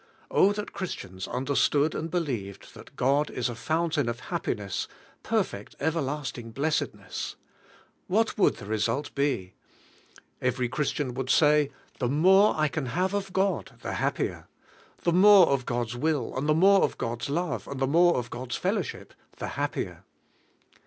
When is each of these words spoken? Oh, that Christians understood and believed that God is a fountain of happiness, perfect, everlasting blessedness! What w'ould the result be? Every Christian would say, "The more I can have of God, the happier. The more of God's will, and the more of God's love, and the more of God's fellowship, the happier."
Oh, 0.31 0.51
that 0.53 0.73
Christians 0.73 1.27
understood 1.27 1.93
and 1.93 2.09
believed 2.09 2.73
that 2.73 2.95
God 2.95 3.29
is 3.29 3.49
a 3.49 3.53
fountain 3.53 4.09
of 4.09 4.19
happiness, 4.31 4.87
perfect, 5.21 5.75
everlasting 5.79 6.49
blessedness! 6.49 7.35
What 8.07 8.35
w'ould 8.35 8.55
the 8.57 8.65
result 8.65 9.13
be? 9.13 9.53
Every 10.41 10.67
Christian 10.67 11.13
would 11.13 11.29
say, 11.29 11.69
"The 11.99 12.09
more 12.09 12.55
I 12.57 12.67
can 12.67 12.87
have 12.87 13.13
of 13.13 13.31
God, 13.31 13.77
the 13.83 13.93
happier. 13.93 14.47
The 15.03 15.13
more 15.13 15.45
of 15.49 15.67
God's 15.67 15.95
will, 15.95 16.35
and 16.35 16.49
the 16.49 16.55
more 16.55 16.81
of 16.83 16.97
God's 16.97 17.29
love, 17.29 17.67
and 17.67 17.79
the 17.79 17.85
more 17.85 18.15
of 18.15 18.31
God's 18.31 18.55
fellowship, 18.55 19.13
the 19.37 19.49
happier." 19.49 20.03